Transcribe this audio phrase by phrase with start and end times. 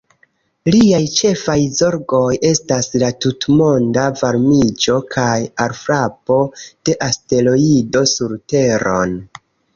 [0.75, 5.35] Liaj ĉefaj zorgoj estas la tutmonda varmiĝo kaj
[5.67, 6.41] alfrapo
[6.91, 9.17] de asteroido sur Teron.